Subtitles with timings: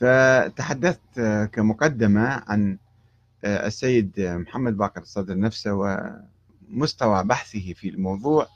[0.00, 1.20] فتحدثت
[1.52, 2.78] كمقدمة عن
[3.44, 5.72] السيد محمد باقر الصدر نفسه
[6.70, 8.46] ومستوى بحثه في الموضوع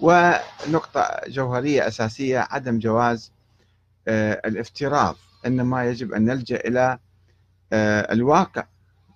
[0.00, 3.32] ونقطة جوهرية أساسية عدم جواز
[4.08, 6.98] الافتراض إنما يجب أن نلجأ إلى
[8.12, 8.66] الواقع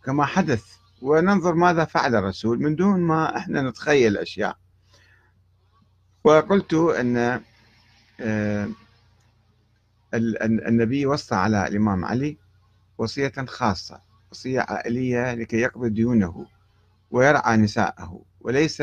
[0.04, 0.64] كما حدث.
[1.02, 4.56] وننظر ماذا فعل الرسول من دون ما إحنا نتخيل أشياء.
[6.24, 7.40] وقلت أن
[10.14, 12.38] النبي وصى على الإمام علي
[12.98, 16.46] وصية خاصة وصية عائلية لكي يقضي ديونه
[17.10, 18.82] ويرعى نساءه وليس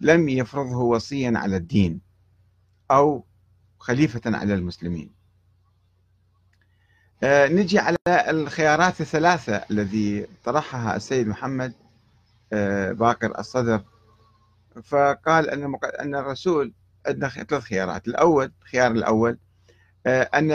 [0.00, 2.00] لم يفرضه وصيا على الدين
[2.90, 3.24] أو
[3.78, 5.10] خليفة على المسلمين.
[7.22, 11.72] آه، نجي على الخيارات الثلاثة الذي طرحها السيد محمد
[12.52, 13.84] آه، باكر الصدر.
[14.82, 16.72] فقال أن أن الرسول
[17.06, 18.08] عندنا ثلاث خيارات.
[18.08, 19.38] الأول الخيار الأول
[20.06, 20.50] أن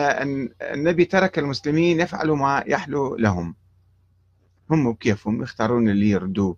[0.62, 3.56] النبي ترك المسلمين يفعلوا ما يحلو لهم.
[4.72, 6.58] هم بكيفهم يختارون اللي يردوه.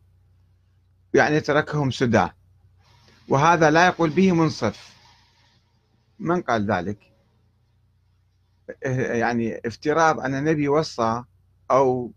[1.13, 2.27] يعني تركهم سدى.
[3.27, 4.95] وهذا لا يقول به منصف.
[6.19, 6.97] من قال ذلك؟
[8.85, 11.23] يعني افتراض أن النبي وصى
[11.71, 12.11] أو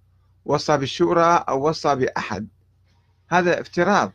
[0.45, 2.49] وصى بالشورى أو وصى بأحد.
[3.29, 4.13] هذا افتراض.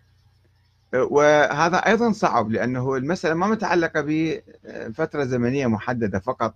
[0.94, 6.56] وهذا أيضا صعب لأنه المسألة ما متعلقة بفترة زمنية محددة فقط.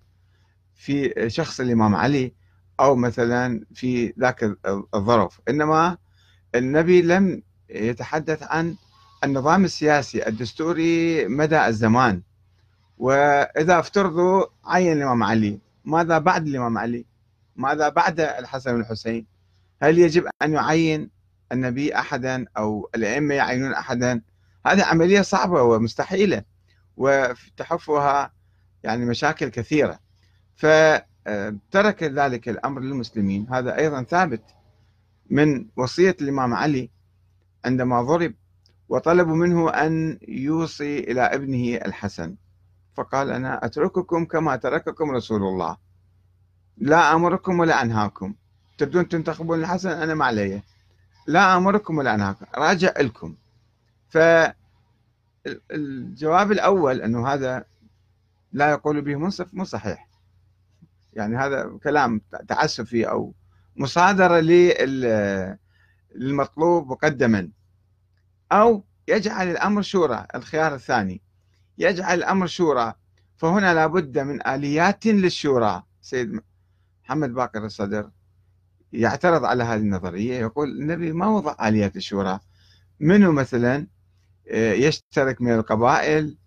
[0.76, 2.34] في شخص الإمام علي
[2.80, 4.58] أو مثلا في ذاك
[4.96, 5.42] الظرف.
[5.50, 5.98] إنما
[6.56, 8.76] النبي لم يتحدث عن
[9.24, 12.22] النظام السياسي الدستوري مدى الزمان.
[12.98, 17.06] وإذا افترضوا عين الإمام علي ماذا بعد الإمام علي؟
[17.56, 19.26] ماذا بعد الحسن والحسين؟
[19.82, 21.10] هل يجب أن يعين
[21.54, 24.22] النبي أحدا أو الأئمة يعينون أحدا.
[24.66, 26.44] هذه عملية صعبة ومستحيلة
[26.98, 28.34] وتحفها
[28.84, 30.00] يعني مشاكل كثيرة.
[30.56, 33.48] فترك ذلك الأمر للمسلمين.
[33.50, 34.44] هذا أيضا ثابت
[35.30, 36.90] من وصية الإمام علي
[37.66, 38.34] عندما ضرب
[38.90, 42.36] وطلبوا منه أن يوصي إلى ابنه الحسن.
[42.96, 45.78] فقال أنا أترككم كما ترككم رسول الله.
[46.78, 48.36] لا أمركم ولا أنهاكم.
[48.78, 50.62] تبدون تنتخبون الحسن أنا ما علي.
[51.28, 52.46] لا أمركم ولا أنهاكم.
[52.56, 53.36] راجع لكم
[54.10, 54.52] فالجواب
[56.52, 57.66] الأول أنه هذا
[58.52, 60.08] لا يقول به منصف مو صحيح.
[61.14, 63.34] يعني هذا كلام تعسفي أو
[63.76, 64.40] مصادرة
[66.16, 67.50] للمطلوب مقدما.
[68.52, 71.22] أو يجعل الأمر شورى الخيار الثاني.
[71.78, 72.94] يجعل الأمر شورى
[73.38, 75.84] فهنا لابد من آليات للشورى.
[76.02, 76.42] سيد
[77.04, 78.10] محمد باقر الصدر.
[78.94, 82.40] يعترض على هذه النظرية يقول النبي ما وضع آليات الشورى.
[83.00, 83.88] منه مثلا؟
[84.52, 86.38] آه، يشترك من القبائل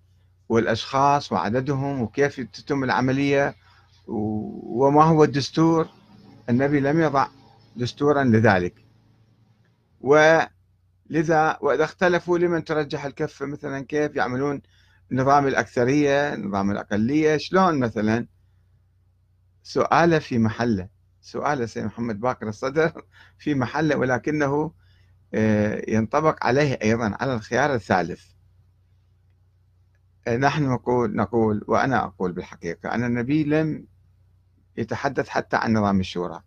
[0.48, 3.54] والأشخاص وعددهم وكيف تتم العملية
[4.06, 5.88] وما هو الدستور؟
[6.50, 7.28] النبي لم يضع
[7.76, 8.74] دستورا لذلك.
[10.00, 14.62] ولذا وإذا اختلفوا لمن ترجح الكفة مثلا؟ كيف يعملون
[15.12, 18.26] نظام الأكثرية نظام الأقلية؟ شلون مثلا؟
[19.62, 20.95] سؤال في محله.
[21.26, 23.02] سؤال سيد محمد باقر الصدر
[23.38, 24.72] في محله ولكنه
[25.34, 28.24] آه، ينطبق عليه أيضا على الخيار الثالث.
[30.28, 33.86] آه، نحن نقول نقول وأنا أقول بالحقيقة أن النبي لم
[34.76, 36.42] يتحدث حتى عن نظام الشورى.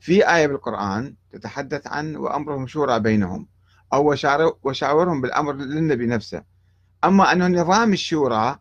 [0.00, 3.48] في آية بالقرآن تتحدث عن وأمرهم شورى بينهم
[3.92, 4.14] أو
[4.62, 6.42] وشاورهم بالأمر للنبي نفسه.
[7.04, 8.58] أما أنه نظام الشورى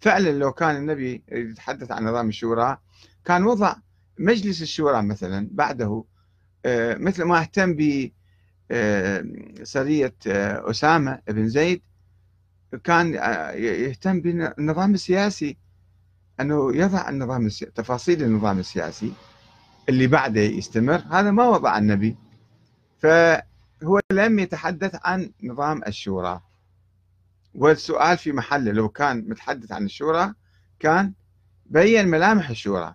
[0.00, 2.78] فعلا لو كان النبي يتحدث عن نظام الشورى
[3.24, 3.74] كان وضع
[4.18, 6.04] مجلس الشورى مثلا بعده
[6.66, 8.10] آه، مثل ما اهتم ب
[8.70, 9.24] آه،
[9.62, 11.82] سرية آه، أسامة بن زيد
[12.84, 13.14] كان
[13.54, 15.56] يهتم بالنظام السياسي
[16.40, 19.12] أنه يضع النظام السياسي تفاصيل النظام السياسي
[19.88, 21.02] اللي بعده يستمر.
[21.10, 22.16] هذا ما وضع النبي.
[22.98, 26.40] فهو لم يتحدث عن نظام الشورى.
[27.54, 30.34] والسؤال في محله لو كان متحدث عن الشورى
[30.78, 31.12] كان
[31.66, 32.94] بين ملامح الشورى.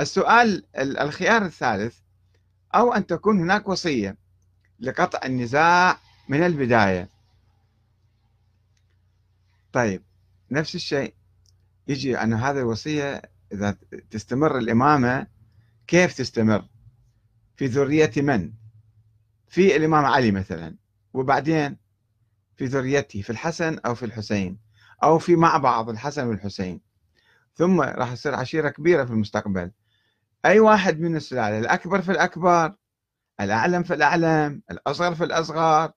[0.00, 1.98] السؤال الخيار الثالث
[2.74, 4.16] أو أن تكون هناك وصية
[4.80, 5.98] لقطع النزاع
[6.28, 7.08] من البداية.
[9.72, 10.02] طيب
[10.50, 11.14] نفس الشيء
[11.88, 13.76] يجي أن هذه الوصية إذا
[14.10, 15.26] تستمر الإمامة
[15.86, 16.64] كيف تستمر؟
[17.56, 18.52] في ذرية من؟
[19.48, 20.76] في الإمام علي مثلا
[21.14, 21.76] وبعدين
[22.56, 24.58] في ذريته في الحسن أو في الحسين
[25.02, 26.80] أو في مع بعض الحسن والحسين.
[27.54, 29.70] ثم راح تصير عشيرة كبيرة في المستقبل.
[30.44, 32.74] أي واحد من السلالة الأكبر في الأكبر
[33.40, 35.92] الأعلم في الأعلم الأصغر في الأصغر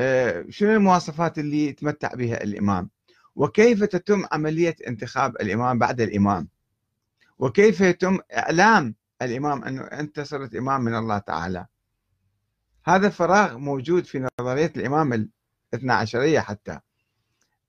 [0.00, 2.90] آه، شنو المواصفات اللي يتمتع بها الإمام؟
[3.36, 6.48] وكيف تتم عملية انتخاب الإمام بعد الإمام؟
[7.38, 11.66] وكيف يتم إعلام الإمام أنه أنت صرت إمام من الله تعالى؟
[12.84, 15.12] هذا الفراغ موجود في نظرية الإمام
[15.72, 16.78] الاثنى عشرية حتى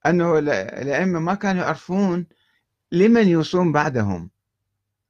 [0.06, 2.28] أنه الأئمة ما كانوا يعرفون
[2.92, 4.30] لمن يوصون بعدهم.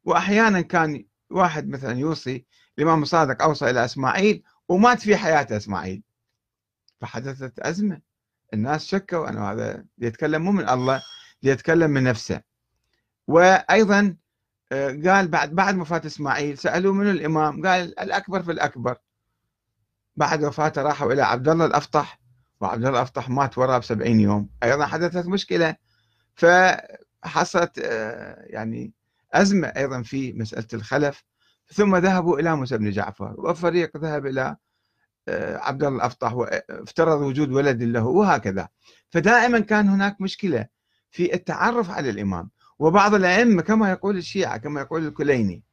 [0.06, 2.46] وأحيانا كان واحد مثلا يوصي
[2.78, 6.04] الإمام الصادق أوصى إلى إسماعيل ومات في حياته إسماعيل.
[7.02, 8.02] فحدثت أزمة.
[8.54, 11.02] الناس شكوا أنه هذا يتكلم مو من الله
[11.44, 12.42] يتكلم من نفسه.
[13.28, 14.16] وأيضا
[14.72, 18.98] آه، قال بعد بعد وفاة إسماعيل سألوه من الإمام؟ قال الأكبر في الأكبر.
[20.16, 22.20] بعد وفاته راحوا إلى عبد الله الأفطح
[22.62, 24.50] وعبد الله الأفطح مات وراه بسبعين يوم.
[24.64, 25.76] أيضا حدثت مشكلة.
[26.36, 28.94] فحصلت آه، يعني
[29.36, 31.24] أزمة أيضا في مسألة الخلف
[31.74, 34.56] ثم ذهبوا إلى موسى بن جعفر وفريق ذهب إلى
[35.28, 38.70] آه، عبد الله الأفطح وافترض وجود ولد له وهكذا.
[39.10, 40.68] فدائما كان هناك مشكلة
[41.12, 42.50] في التعرف على الإمام
[42.80, 45.64] وبعض الأئمة كما يقول الشيعة كما يقول الكليني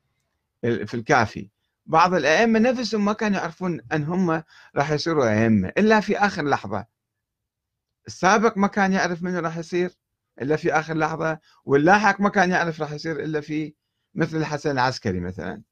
[0.62, 1.48] في الكافي
[1.86, 4.42] بعض الأئمة نفسهم ما كانوا يعرفون أن هم
[4.76, 6.86] راح يصيروا أئمة إلا في آخر لحظة.
[8.06, 9.90] السابق ما كان يعرف منه راح يصير؟
[10.42, 13.74] إلا في آخر لحظة واللاحق ما كان يعرف راح يصير إلا في
[14.14, 15.62] مثل الحسن العسكري مثلا.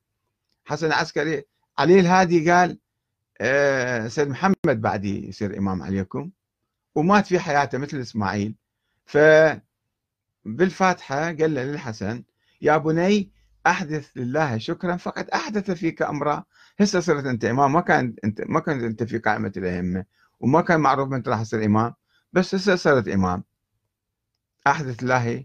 [0.64, 1.44] حسن العسكري
[1.78, 2.78] علي الهادي قال
[3.40, 6.30] آه، سيد محمد بعدي يصير إمام عليكم
[6.94, 8.54] ومات في حياته مثل إسماعيل.
[9.06, 9.18] ف
[10.44, 12.24] بالفاتحة قال له للحسن
[12.62, 13.30] يا بني
[13.66, 16.44] أحدث لله شكرا فقد أحدث فيك أمرا.
[16.80, 20.04] هسه صرت أنت إمام ما كان أنت ما كنت أنت في قائمة الأئمة
[20.40, 21.94] وما كان معروف أنت راح تصير إمام
[22.32, 23.44] بس هسه صرت إمام.
[24.66, 25.44] أحدث الله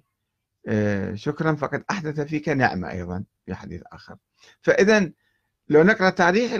[0.67, 4.17] آه، شكرا فقد أحدث فيك نعمة أيضا في حديث آخر.
[4.61, 5.11] فإذا
[5.69, 6.53] لو نقرأ تاريخ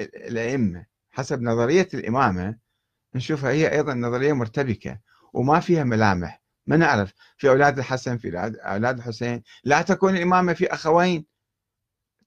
[0.00, 2.56] الأئمة حسب نظرية الإمامة
[3.14, 4.98] نشوفها هي أيضا نظرية مرتبكة
[5.32, 6.42] وما فيها ملامح.
[6.66, 9.42] ما نعرف في أولاد الحسن في أولاد الحسين.
[9.64, 11.26] لا تكون الإمامة في أخوين.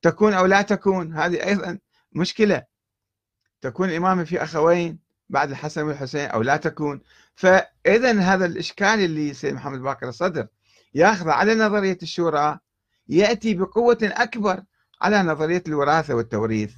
[0.01, 1.13] تكون أو لا تكون.
[1.13, 1.79] هذه أيضا
[2.12, 2.63] مشكلة.
[3.62, 5.06] تكون الإمامة في أخوين.
[5.29, 7.01] بعد الحسن والحسين أو لا تكون.
[7.35, 10.47] فإذا هذا الإشكال اللي سيد محمد باكر الصدر
[10.94, 12.59] ياخذ على نظرية الشورى
[13.09, 14.63] يأتي بقوة أكبر
[15.01, 16.75] على نظرية الوراثة والتوريث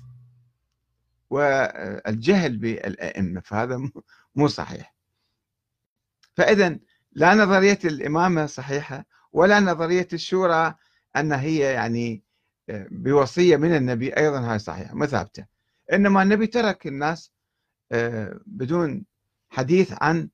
[1.30, 3.90] والجهل بالأئمة فهذا
[4.36, 4.96] مو صحيح.
[6.36, 6.80] فإذا
[7.12, 10.76] لا نظرية الإمامة صحيحة ولا نظرية الشورى
[11.16, 12.24] أن هي يعني
[12.70, 15.46] آه، بوصية من النبي أيضا هاي صحيحة ما ثابتة.
[15.94, 17.32] إنما النبي ترك الناس
[18.46, 19.04] بدون
[19.50, 20.30] حديث عن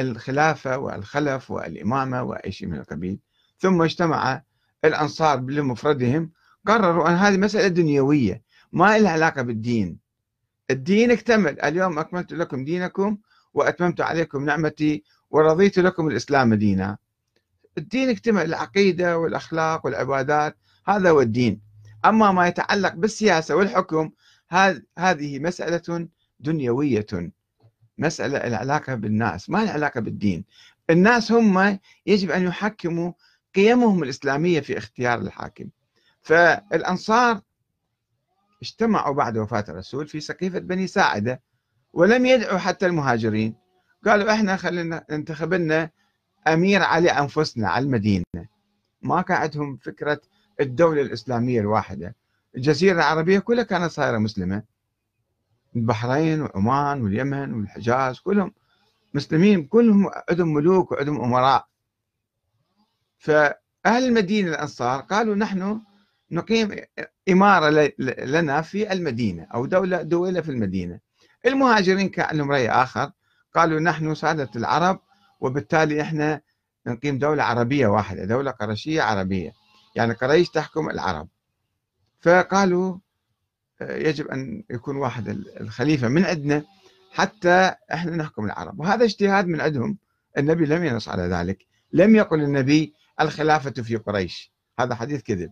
[0.00, 3.18] الخلافة والخلف والإمامة وأي شيء من القبيل.
[3.58, 4.42] ثم اجتمع
[4.84, 6.30] الأنصار بمفردهم
[6.66, 8.42] قرروا أن هذه مسألة دنيوية
[8.72, 9.98] ما لها علاقة بالدين.
[10.70, 11.60] الدين اكتمل.
[11.60, 13.18] اليوم أكملت لكم دينكم
[13.54, 16.98] وأتممت عليكم نعمتي ورضيت لكم الإسلام دينا.
[17.78, 18.44] الدين اكتمل.
[18.44, 20.56] العقيدة والأخلاق والعبادات
[20.86, 21.60] هذا هو الدين.
[22.04, 24.10] أما ما يتعلق بالسياسة والحكم
[24.98, 26.08] هذه مسألة
[26.40, 27.06] دنيوية.
[27.98, 30.44] مسألة العلاقة بالناس ما العلاقة بالدين.
[30.90, 33.12] الناس هم يجب أن يحكموا
[33.54, 35.68] قيمهم الإسلامية في اختيار الحاكم.
[36.22, 37.40] فالأنصار
[38.62, 41.42] اجتمعوا بعد وفاة الرسول في سقيفة بني ساعدة
[41.92, 43.54] ولم يدعوا حتى المهاجرين.
[44.04, 45.90] قالوا إحنا خلينا ننتخب لنا
[46.48, 48.24] أمير على أنفسنا على المدينة.
[49.02, 50.20] ما كان عندهم فكرة
[50.60, 52.16] الدولة الإسلامية الواحدة.
[52.56, 54.62] الجزيرة العربية كلها كانت صايرة مسلمة.
[55.76, 58.52] البحرين وعمان واليمن والحجاز كلهم
[59.14, 61.66] مسلمين كلهم عندهم ملوك وعندهم أمراء.
[63.18, 65.80] فأهل المدينة الأنصار قالوا نحن
[66.30, 66.76] نقيم
[67.28, 71.00] إمارة لنا في المدينة أو دولة دولة في المدينة.
[71.46, 73.10] المهاجرين كان لهم رأي آخر
[73.54, 75.00] قالوا نحن سادة العرب
[75.40, 76.40] وبالتالي إحنا
[76.86, 79.52] نقيم دولة عربية واحدة دولة قرشية عربية.
[79.96, 81.28] يعني قريش تحكم العرب.
[82.20, 82.98] فقالوا
[83.80, 85.28] يجب أن يكون واحد
[85.60, 86.64] الخليفة من عندنا
[87.12, 88.80] حتى إحنا نحكم العرب.
[88.80, 89.98] وهذا اجتهاد من عندهم.
[90.38, 91.66] النبي لم ينص على ذلك.
[91.92, 94.52] لم يقل النبي الخلافة في قريش.
[94.78, 95.50] هذا حديث كذب.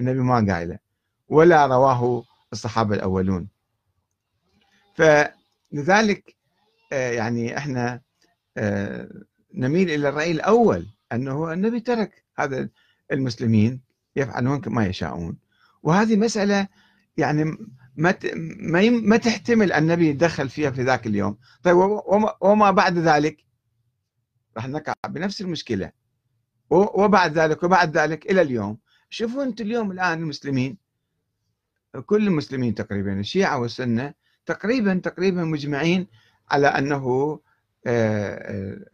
[0.00, 0.78] النبي ما قايله.
[1.28, 3.48] ولا رواه الصحابة الأولون.
[4.94, 6.36] فلذلك
[6.92, 8.00] آه، يعني إحنا
[8.56, 9.08] آه،
[9.54, 12.68] نميل إلى الرأي الأول أنه النبي ترك هذا
[13.12, 13.80] المسلمين
[14.16, 15.36] يفعلون كما يشاءون.
[15.82, 16.68] وهذه مسألة
[17.16, 17.44] يعني
[17.96, 18.14] ما
[18.60, 21.38] ما ما تحتمل النبي يتدخل فيها في ذاك اليوم.
[21.62, 21.76] طيب
[22.40, 23.44] وما بعد ذلك؟
[24.56, 25.92] راح نقع بنفس المشكلة.
[26.70, 28.78] وبعد ذلك وبعد ذلك إلى اليوم.
[29.10, 30.78] شوفوا أنتم اليوم الآن المسلمين
[32.06, 34.14] كل المسلمين تقريبا الشيعة والسنة
[34.46, 36.06] تقريبا تقريبا مجمعين
[36.50, 37.40] على أنه
[37.86, 38.34] آه،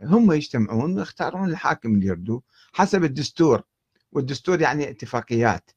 [0.02, 3.62] آه، هم يجتمعون ويختارون الحاكم اللي يردوه حسب الدستور.
[4.12, 5.70] والدستور يعني اتفاقيات.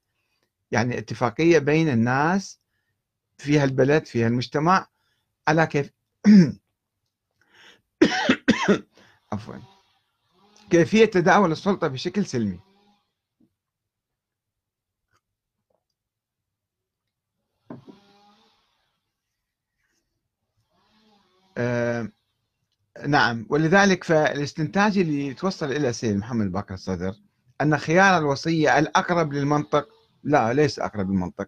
[0.75, 2.59] يعني اتفاقية بين الناس
[3.37, 4.87] في هالبلد في هالمجتمع
[5.47, 5.91] على كيف؟
[9.31, 9.55] عفوا.
[10.69, 12.59] كيفية تداول السلطة بشكل سلمي.
[21.57, 22.09] آه
[23.07, 23.45] نعم.
[23.49, 27.13] ولذلك فالاستنتاج اللي توصل إلى السيد محمد باقر الصدر
[27.61, 29.94] أن خيار الوصية الأقرب للمنطق
[30.25, 31.47] لا ليس أقرب للمنطق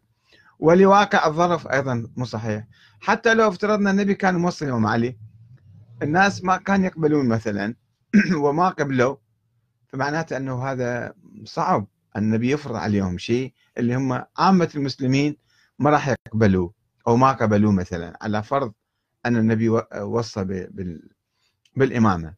[0.59, 2.67] ولواقع الظرف أيضا مو صحيح.
[2.99, 5.17] حتى لو افترضنا النبي كان موصي يوم علي
[6.03, 7.75] الناس ما كان يقبلون مثلا
[8.43, 9.15] وما قبلوا
[9.87, 11.87] فمعناته أنه هذا صعب.
[12.17, 15.37] النبي يفرض عليهم شيء اللي هم عامة المسلمين
[15.79, 16.73] ما راح يقبلوه
[17.07, 18.73] أو ما قبلوه مثلا على فرض
[19.25, 19.69] أن النبي
[20.01, 20.67] وصى
[21.75, 22.33] بالإمامة.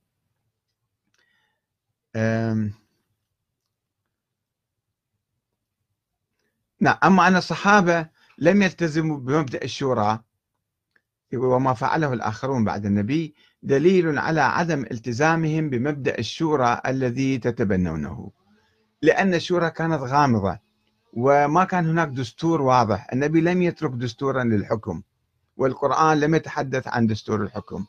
[6.82, 8.08] نعم أما أن الصحابة
[8.38, 10.20] لم يلتزموا بمبدأ الشورى
[11.34, 18.32] وما فعله الآخرون بعد النبي دليل على عدم التزامهم بمبدأ الشورى الذي تتبنونه.
[19.02, 20.60] لأن الشورى كانت غامضة
[21.14, 23.08] وما كان هناك دستور واضح.
[23.14, 25.02] النبي لم يترك دستورا للحكم
[25.58, 27.86] والقرآن لم يتحدث عن دستور الحكم.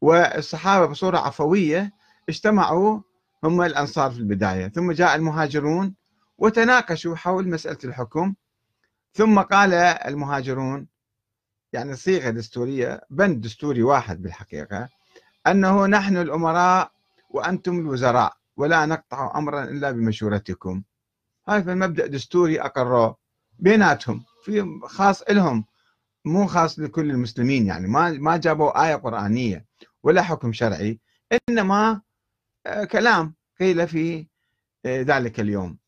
[0.00, 1.92] والصحابة بصورة عفوية
[2.28, 3.00] اجتمعوا
[3.44, 5.94] هم الأنصار في البداية ثم جاء المهاجرون
[6.44, 8.34] وتناقشوا حول مسألة الحكم.
[9.12, 10.86] ثم قال المهاجرون
[11.72, 14.88] يعني صيغة دستورية بند دستوري واحد بالحقيقة
[15.46, 16.92] أنه نحن الأمراء
[17.30, 20.82] وأنتم الوزراء ولا نقطع أمرا إلا بمشورتكم.
[21.48, 23.16] هذا المبدأ دستوري أقروه
[23.58, 25.64] بيناتهم في خاص لهم
[26.24, 29.66] مو خاص لكل المسلمين يعني ما ما جابوا آية قرآنية
[30.02, 31.00] ولا حكم شرعي
[31.48, 32.02] إنما
[32.66, 34.26] آه، كلام قيل في
[34.86, 35.83] آه، ذلك اليوم.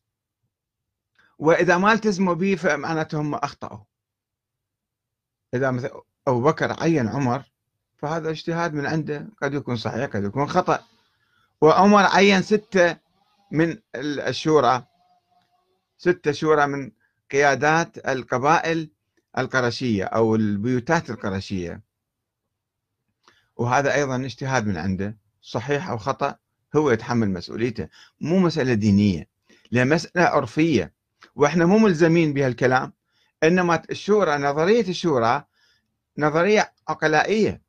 [1.39, 3.79] وإذا ما التزموا به فمعناته هم أخطأوا.
[5.55, 7.43] إذا مثلا أبو بكر عين عمر
[7.97, 10.85] فهذا اجتهاد من عنده قد يكون صحيح قد يكون خطأ.
[11.61, 12.97] وعمر عين ستة
[13.53, 14.87] من الشورى
[15.99, 16.91] ستة شورى من
[17.31, 18.91] قيادات القبائل
[19.39, 21.83] القرشية أو البيوتات القرشية.
[23.57, 26.37] وهذا أيضا اجتهاد من عنده صحيح أو خطأ
[26.77, 27.89] هو يتحمل مسؤوليته.
[28.21, 29.29] مو مسألة دينية
[29.71, 30.25] لأن مسألة
[31.37, 32.93] وإحنا مو ملزمين بهالكلام
[33.43, 35.45] إنما الشورى نظرية الشورى
[36.19, 37.63] نظرية عقلائية.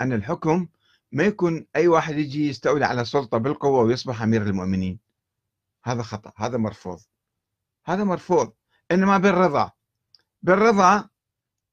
[0.00, 0.68] أن الحكم
[1.12, 4.98] ما يكون أي واحد يجي يستولي على السلطة بالقوة ويصبح أمير المؤمنين.
[5.84, 7.00] هذا خطأ هذا مرفوض.
[7.86, 8.52] هذا مرفوض.
[8.90, 9.70] إنما بالرضا.
[10.42, 11.08] بالرضا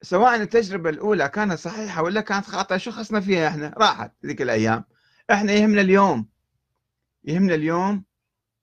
[0.02, 4.84] سواء التجربة الأولى كانت صحيحة ولا كانت خاطئة شو خصنا فيها إحنا؟ راحت ذيك الأيام.
[5.32, 6.30] إحنا يهمنا اليوم.
[7.24, 8.06] يهمنا اليوم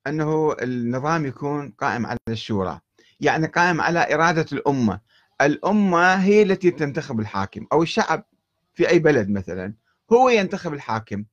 [0.09, 2.81] أنه النظام يكون قائم على الشورى
[3.21, 5.01] يعني قائم على إرادة الأمة.
[5.41, 8.25] الأمة هي التي تنتخب الحاكم أو الشعب
[8.75, 9.75] في أي بلد مثلا
[10.13, 11.25] هو ينتخب الحاكم.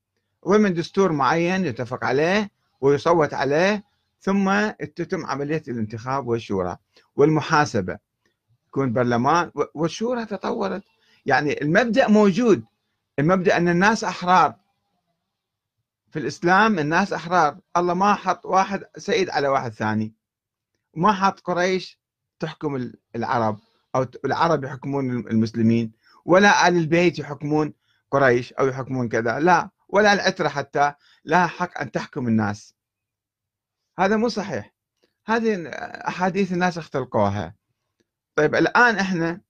[0.42, 2.52] ومن دستور معين يتفق عليه
[2.82, 3.84] ويصوت عليه
[4.20, 6.78] ثم تتم عملية الانتخاب والشورى
[7.16, 7.98] والمحاسبة.
[8.68, 10.84] يكون برلمان والشورى تطورت.
[11.26, 12.64] يعني المبدأ موجود.
[13.20, 14.56] المبدأ أن الناس أحرار.
[16.16, 17.60] في الإسلام الناس أحرار.
[17.78, 20.16] الله ما حط واحد سيد على واحد ثاني.
[20.94, 22.02] ما حط قريش
[22.40, 23.60] تحكم العرب
[23.96, 25.92] أو العرب يحكمون المسلمين
[26.26, 27.74] ولا آل البيت يحكمون
[28.12, 29.40] قريش أو يحكمون كذا.
[29.40, 30.94] لا ولا العترة حتى
[31.26, 32.76] لها حق أن تحكم الناس.
[34.00, 34.74] هذا مو صحيح.
[35.26, 35.68] هذه
[36.08, 37.56] أحاديث الناس اختلقوها.
[38.36, 39.42] طيب الآن إحنا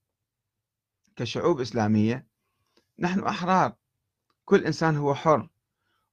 [1.15, 2.27] كشعوب إسلامية
[2.99, 3.75] نحن أحرار.
[4.45, 5.49] كل إنسان هو حر.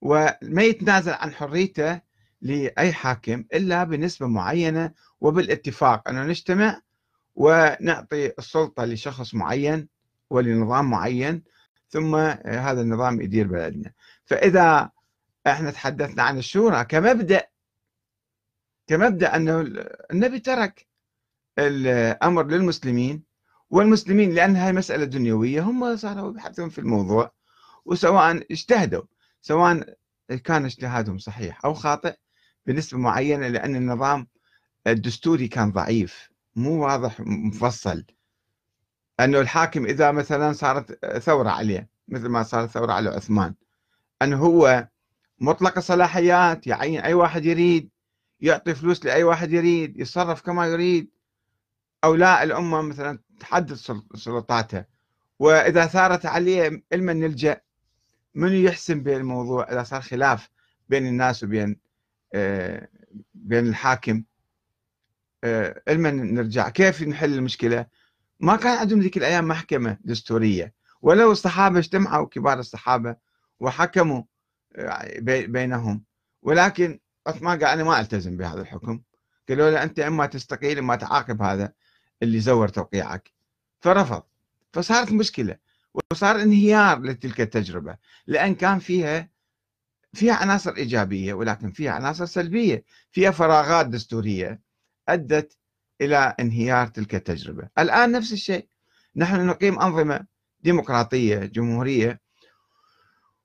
[0.02, 2.00] وما يتنازل عن حريته
[2.40, 6.08] لأي حاكم إلا بنسبة معينة وبالاتفاق.
[6.08, 6.80] أن نجتمع
[7.34, 9.88] ونعطي السلطة لشخص معين
[10.30, 11.42] ولنظام معين
[11.88, 12.16] ثم
[12.46, 13.92] هذا النظام يدير بلدنا.
[14.24, 14.90] فإذا
[15.46, 17.46] إحنا تحدثنا عن الشورى كمبدأ
[18.86, 19.60] كمبدأ أنه
[20.10, 20.86] النبي ترك
[21.58, 23.22] الأمر للمسلمين
[23.70, 27.32] والمسلمين لأن هاي مسألة دنيوية هم صاروا يبحثون في الموضوع
[27.84, 29.02] وسواء اجتهدوا.
[29.42, 29.96] سواء
[30.44, 32.14] كان اجتهادهم صحيح أو خاطئ
[32.66, 34.26] بنسبة معينة لأن النظام
[34.86, 38.04] الدستوري كان ضعيف مو واضح مفصل.
[39.20, 43.54] أنه الحاكم إذا مثلا صارت ثورة عليه مثل ما صارت ثورة على عثمان
[44.22, 44.88] أنه هو
[45.38, 47.90] مطلق الصلاحيات يعين أي واحد يريد
[48.40, 51.10] يعطي فلوس لأي واحد يريد يتصرف كما يريد.
[52.04, 53.74] أو لا الأمة مثلا تحدد
[54.14, 54.86] سلطاتها
[55.38, 57.60] وإذا ثارت عليه لمن نلجأ
[58.34, 60.48] من يحسم بالموضوع إذا صار خلاف
[60.88, 61.76] بين الناس وبين
[62.34, 62.88] آه،
[63.34, 64.24] بين الحاكم؟
[65.44, 66.68] آه، المن نرجع.
[66.68, 67.86] كيف نحل المشكلة؟
[68.40, 70.74] ما كان عندهم ذيك الأيام محكمة دستورية.
[71.02, 73.16] ولو الصحابة اجتمعوا كبار الصحابة
[73.60, 74.22] وحكموا
[74.76, 76.04] آه، بينهم.
[76.42, 79.00] ولكن عثمان قال أنا ما ألتزم بهذا الحكم.
[79.48, 81.72] قالوا له أنت إما تستقيل إما تعاقب هذا
[82.22, 83.32] اللي زور توقيعك.
[83.80, 84.22] فرفض.
[84.72, 85.56] فصارت مشكلة.
[85.94, 87.96] وصار انهيار لتلك التجربة
[88.26, 89.32] لأن كان فيها
[90.12, 92.84] فيها عناصر إيجابية ولكن فيها عناصر سلبية.
[93.10, 94.60] فيها فراغات دستورية
[95.08, 95.58] أدت
[96.00, 97.68] إلى انهيار تلك التجربة.
[97.78, 98.68] الآن نفس الشيء.
[99.16, 100.26] نحن نقيم أنظمة
[100.60, 102.20] ديمقراطية جمهورية.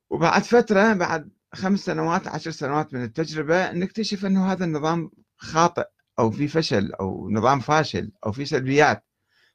[0.10, 5.86] وبعد فترة بعد خمس سنوات عشر سنوات من التجربة نكتشف أنه هذا النظام خاطئ
[6.20, 9.06] أو في فشل أو نظام فاشل أو في سلبيات.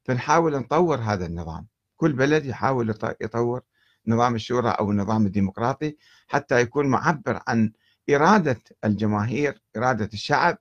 [0.05, 1.72] فنحاول نطور هذا النظام.
[2.03, 3.63] كل بلد يحاول يطور
[4.07, 5.97] نظام الشورى أو النظام الديمقراطي
[6.29, 7.73] حتى يكون معبر عن
[8.11, 10.59] إرادة الجماهير إرادة الشعب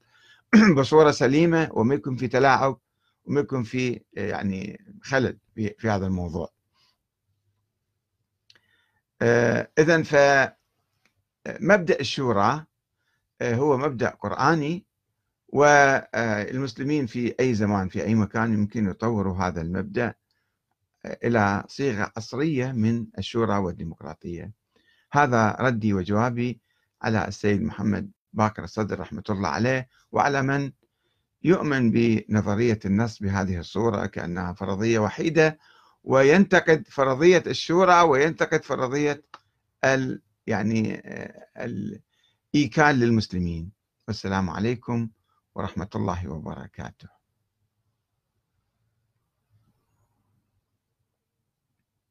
[0.77, 2.79] بصورة سليمة وما يكون في تلاعب
[3.25, 6.49] وما يكون في يعني خلل في, هذا الموضوع.
[9.21, 12.65] آه، إذا فمبدأ الشورى
[13.41, 14.85] آه، هو مبدأ قرآني
[15.47, 20.20] والمسلمين في أي زمان في أي مكان يمكن يطوروا هذا المبدأ.
[21.05, 24.51] إلى صيغة عصرية من الشورى والديمقراطية.
[25.11, 26.61] هذا ردي وجوابي
[27.01, 30.71] على السيد محمد باكر الصدر رحمة الله عليه وعلى من
[31.43, 35.59] يؤمن بنظرية النص بهذه الصورة كأنها فرضية وحيدة
[36.03, 39.23] وينتقد فرضية الشورى وينتقد فرضية
[39.83, 41.01] ال يعني
[41.57, 43.71] الإيكال للمسلمين.
[44.07, 45.09] والسلام عليكم
[45.55, 47.20] ورحمة الله وبركاته.